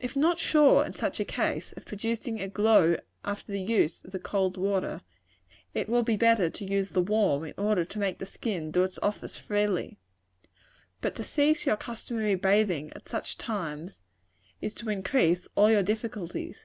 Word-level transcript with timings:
If 0.00 0.16
not 0.16 0.38
sure, 0.38 0.86
in 0.86 0.94
such 0.94 1.20
a 1.20 1.24
case, 1.26 1.72
of 1.74 1.84
producing 1.84 2.40
a 2.40 2.48
glow 2.48 2.96
after 3.26 3.52
the 3.52 3.60
use 3.60 4.02
of 4.02 4.12
the 4.12 4.18
cold 4.18 4.56
water, 4.56 5.02
it 5.74 5.86
will 5.86 6.02
be 6.02 6.16
better 6.16 6.48
to 6.48 6.64
use 6.64 6.88
the 6.92 7.02
warm, 7.02 7.44
in 7.44 7.52
order 7.58 7.84
to 7.84 7.98
make 7.98 8.20
the 8.20 8.24
skin 8.24 8.70
do 8.70 8.84
its 8.84 8.98
office 9.02 9.36
freely. 9.36 9.98
But 11.02 11.14
to 11.16 11.24
cease 11.24 11.66
your 11.66 11.76
customary 11.76 12.36
bathing 12.36 12.90
at 12.94 13.04
such 13.06 13.36
times, 13.36 14.00
is 14.62 14.72
to 14.72 14.88
increase 14.88 15.46
all 15.56 15.70
your 15.70 15.82
difficulties. 15.82 16.64